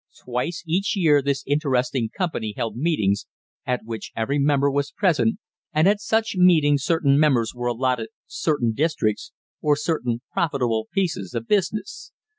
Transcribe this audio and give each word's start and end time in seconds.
Twice 0.25 0.63
each 0.65 0.95
year 0.97 1.21
this 1.21 1.43
interesting 1.45 2.09
company 2.09 2.55
held 2.57 2.75
meetings 2.75 3.27
at 3.67 3.81
which 3.85 4.11
every 4.15 4.39
member 4.39 4.71
was 4.71 4.91
present 4.91 5.37
and 5.73 5.87
at 5.87 6.01
such 6.01 6.33
meetings 6.35 6.83
certain 6.83 7.19
members 7.19 7.53
were 7.53 7.67
allotted 7.67 8.07
certain 8.25 8.73
districts, 8.73 9.31
or 9.61 9.75
certain 9.75 10.21
profitable 10.33 10.87
pieces 10.91 11.35
of 11.35 11.47
business. 11.47 12.11